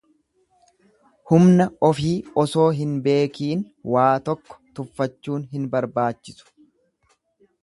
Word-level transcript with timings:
Humna 1.31 1.67
ofii 1.89 2.15
osoo 2.45 2.65
hin 2.79 2.97
beekiin 3.09 3.63
waa 3.97 4.09
tokko 4.31 4.61
tuffachuun 4.81 5.49
hin 5.57 5.73
barbaachisu. 5.77 6.53